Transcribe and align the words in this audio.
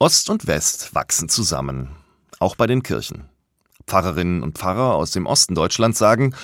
Ost 0.00 0.28
und 0.28 0.48
West 0.48 0.92
wachsen 0.96 1.28
zusammen, 1.28 1.94
auch 2.40 2.56
bei 2.56 2.66
den 2.66 2.82
Kirchen. 2.82 3.28
Pfarrerinnen 3.86 4.42
und 4.42 4.58
Pfarrer 4.58 4.94
aus 4.94 5.12
dem 5.12 5.24
Osten 5.24 5.54
Deutschlands 5.54 5.98
sagen, 5.98 6.34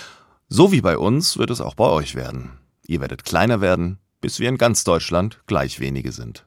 so 0.49 0.71
wie 0.71 0.81
bei 0.81 0.97
uns 0.97 1.37
wird 1.37 1.51
es 1.51 1.61
auch 1.61 1.75
bei 1.75 1.87
euch 1.87 2.15
werden. 2.15 2.61
Ihr 2.87 3.01
werdet 3.01 3.25
kleiner 3.25 3.61
werden, 3.61 3.99
bis 4.21 4.39
wir 4.39 4.49
in 4.49 4.57
ganz 4.57 4.85
Deutschland 4.85 5.41
gleich 5.47 5.81
wenige 5.81 6.13
sind. 6.13 6.47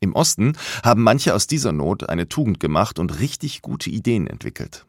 Im 0.00 0.12
Osten 0.12 0.56
haben 0.82 1.04
manche 1.04 1.34
aus 1.34 1.46
dieser 1.46 1.70
Not 1.72 2.08
eine 2.08 2.28
Tugend 2.28 2.58
gemacht 2.58 2.98
und 2.98 3.20
richtig 3.20 3.62
gute 3.62 3.88
Ideen 3.88 4.26
entwickelt. 4.26 4.86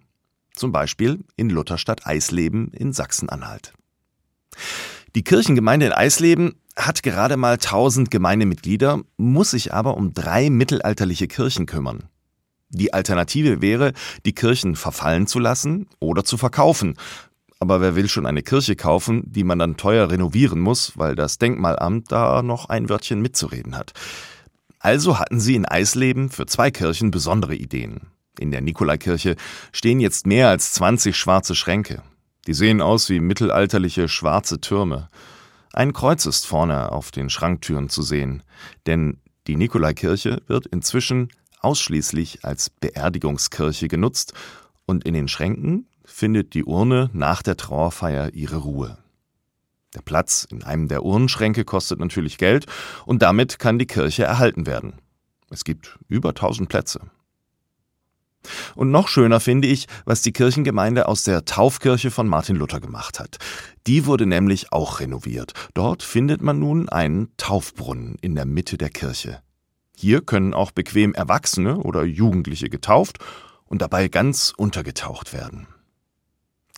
Zum 0.54 0.71
Beispiel 0.71 1.23
in 1.36 1.52
Lutherstadt 1.52 2.07
Eisleben 2.07 2.71
in 2.71 2.91
Sachsen-Anhalt. 2.91 3.73
Die 5.16 5.23
Kirchengemeinde 5.23 5.88
in 5.88 5.91
Eisleben 5.91 6.55
hat 6.75 7.04
gerade 7.04 7.36
mal 7.36 7.54
1000 7.54 8.12
Gemeindemitglieder, 8.12 9.02
muss 9.18 9.52
sich 9.52 9.74
aber 9.74 9.98
um 9.98 10.14
drei 10.14 10.50
mittelalterliche 10.50 11.28
Kirchen 11.28 11.66
kümmern. 11.66 12.04
Die 12.70 12.93
Alternative 12.93 13.61
wäre, 13.61 13.93
die 14.25 14.33
Kirchen 14.33 14.75
verfallen 14.75 15.25
zu 15.25 15.39
lassen 15.39 15.88
oder 16.00 16.24
zu 16.24 16.38
verkaufen. 16.38 16.96
Aber 17.60 17.82
wer 17.82 17.96
will 17.96 18.07
schon 18.07 18.28
eine 18.28 18.43
Kirche 18.43 18.75
kaufen, 18.75 19.24
die 19.25 19.43
man 19.43 19.60
dann 19.60 19.75
teuer 19.75 20.11
renovieren 20.11 20.60
muss, 20.60 20.97
weil 20.97 21.16
das 21.16 21.39
Denkmalamt 21.39 22.11
da 22.11 22.44
noch 22.44 22.69
ein 22.69 22.88
Wörtchen 22.88 23.21
mitzureden 23.21 23.75
hat. 23.75 23.94
Also 24.80 25.19
hatten 25.19 25.39
sie 25.39 25.55
in 25.55 25.66
Eisleben 25.66 26.30
für 26.30 26.46
zwei 26.46 26.71
Kirchen 26.71 27.11
besondere 27.11 27.55
Ideen. 27.55 28.02
In 28.39 28.52
der 28.52 28.61
Nikolaikirche 28.61 29.36
stehen 29.74 30.00
jetzt 30.00 30.25
mehr 30.25 30.47
als 30.47 30.71
20 30.74 31.18
schwarze 31.18 31.55
Schränke. 31.55 32.03
Die 32.50 32.56
sehen 32.56 32.81
aus 32.81 33.12
wie 33.12 33.20
mittelalterliche 33.20 34.08
schwarze 34.08 34.59
Türme. 34.59 35.08
Ein 35.72 35.94
Kreuz 35.94 36.26
ist 36.26 36.48
vorne 36.48 36.92
auf 36.92 37.12
den 37.12 37.30
Schranktüren 37.30 37.89
zu 37.89 38.02
sehen, 38.02 38.42
denn 38.88 39.20
die 39.45 39.56
Nikolaikirche 39.56 40.42
wird 40.48 40.66
inzwischen 40.66 41.30
ausschließlich 41.59 42.44
als 42.44 42.72
Beerdigungskirche 42.72 43.88
genutzt 43.88 44.34
und 44.88 45.03
in 45.03 45.14
den 45.14 45.28
Schränken 45.28 45.89
findet 46.03 46.56
die 46.56 46.64
Urne 46.64 47.11
nach 47.14 47.44
der 47.44 47.56
Trauerfeier 47.56 48.33
ihre 48.33 48.58
Ruhe. 48.58 48.97
Der 49.94 50.02
Platz 50.02 50.47
in 50.50 50.63
einem 50.63 50.88
der 50.88 51.06
Urnenschränke 51.06 51.66
kostet 51.66 52.00
natürlich 52.00 52.39
Geld 52.39 52.66
und 53.06 53.22
damit 53.22 53.59
kann 53.59 53.78
die 53.78 53.86
Kirche 53.86 54.23
erhalten 54.23 54.66
werden. 54.66 54.94
Es 55.52 55.63
gibt 55.63 56.00
über 56.08 56.30
1000 56.30 56.67
Plätze. 56.67 57.11
Und 58.75 58.92
noch 58.92 59.08
schöner 59.08 59.39
finde 59.39 59.67
ich, 59.67 59.88
was 60.06 60.22
die 60.22 60.31
Kirchengemeinde 60.31 61.08
aus 61.08 61.23
der 61.23 61.45
Taufkirche 61.45 62.12
von 62.12 62.28
Martin 62.28 62.56
Luther 62.56 62.80
gemacht 62.80 63.20
hat. 63.20 63.38
Die 63.88 64.06
wurde 64.06 64.25
nämlich 64.25 64.72
auch 64.72 65.00
renoviert. 65.00 65.53
Dort 65.73 66.03
findet 66.03 66.42
man 66.42 66.59
nun 66.59 66.90
einen 66.90 67.30
Taufbrunnen 67.38 68.17
in 68.22 68.36
der 68.36 68.45
Mitte 68.45 68.78
der 68.78 68.90
Kirche. 68.90 69.42
Hier 69.95 70.22
können 70.22 70.53
auch 70.53 70.72
bequem 70.72 71.14
Erwachsene 71.14 71.78
oder 71.78 72.03
Jugendliche 72.03 72.70
getauft 72.70 73.20
und 73.66 73.81
dabei 73.81 74.08
ganz 74.08 74.53
untergetaucht 74.56 75.34
werden. 75.34 75.67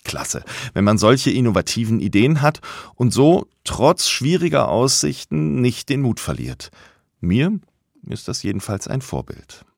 Klasse, 0.03 0.43
wenn 0.73 0.83
man 0.83 0.97
solche 0.97 1.31
innovativen 1.31 1.99
Ideen 1.99 2.41
hat 2.41 2.61
und 2.95 3.13
so 3.13 3.47
trotz 3.63 4.09
schwieriger 4.09 4.67
Aussichten 4.69 5.61
nicht 5.61 5.89
den 5.89 6.01
Mut 6.01 6.19
verliert. 6.19 6.71
Mir 7.19 7.59
ist 8.07 8.27
das 8.27 8.41
jedenfalls 8.43 8.87
ein 8.87 9.01
Vorbild. 9.01 9.63